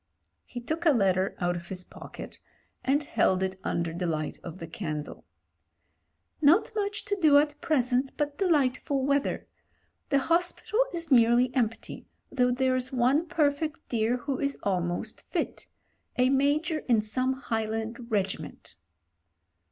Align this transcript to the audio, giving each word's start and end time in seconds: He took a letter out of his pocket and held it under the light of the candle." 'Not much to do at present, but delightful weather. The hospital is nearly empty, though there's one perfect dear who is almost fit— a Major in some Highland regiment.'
He 0.45 0.59
took 0.59 0.87
a 0.87 0.93
letter 0.93 1.35
out 1.37 1.55
of 1.55 1.67
his 1.69 1.83
pocket 1.83 2.39
and 2.83 3.03
held 3.03 3.43
it 3.43 3.59
under 3.63 3.93
the 3.93 4.07
light 4.07 4.39
of 4.43 4.57
the 4.57 4.65
candle." 4.65 5.25
'Not 6.41 6.71
much 6.75 7.05
to 7.05 7.15
do 7.21 7.37
at 7.37 7.61
present, 7.61 8.11
but 8.17 8.35
delightful 8.39 9.05
weather. 9.05 9.45
The 10.09 10.17
hospital 10.17 10.79
is 10.91 11.11
nearly 11.11 11.53
empty, 11.55 12.07
though 12.31 12.49
there's 12.49 12.91
one 12.91 13.27
perfect 13.27 13.79
dear 13.89 14.17
who 14.17 14.39
is 14.39 14.57
almost 14.63 15.29
fit— 15.29 15.67
a 16.17 16.31
Major 16.31 16.79
in 16.89 17.03
some 17.03 17.33
Highland 17.33 18.09
regiment.' 18.09 18.77